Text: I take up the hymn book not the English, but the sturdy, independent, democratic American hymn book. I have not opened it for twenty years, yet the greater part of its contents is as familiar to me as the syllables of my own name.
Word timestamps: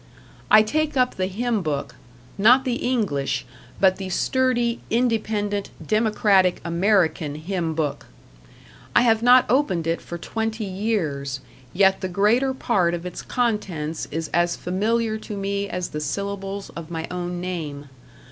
I 0.49 0.63
take 0.63 0.97
up 0.97 1.13
the 1.13 1.27
hymn 1.27 1.61
book 1.61 1.93
not 2.35 2.65
the 2.65 2.77
English, 2.77 3.45
but 3.79 3.97
the 3.97 4.09
sturdy, 4.09 4.79
independent, 4.89 5.69
democratic 5.85 6.59
American 6.65 7.35
hymn 7.35 7.75
book. 7.75 8.07
I 8.95 9.03
have 9.03 9.21
not 9.21 9.45
opened 9.47 9.85
it 9.85 10.01
for 10.01 10.17
twenty 10.17 10.65
years, 10.65 11.39
yet 11.71 12.01
the 12.01 12.07
greater 12.09 12.51
part 12.55 12.95
of 12.95 13.05
its 13.05 13.21
contents 13.21 14.07
is 14.09 14.29
as 14.29 14.55
familiar 14.55 15.19
to 15.19 15.37
me 15.37 15.69
as 15.69 15.89
the 15.89 16.01
syllables 16.01 16.71
of 16.71 16.89
my 16.89 17.05
own 17.11 17.39
name. 17.39 17.87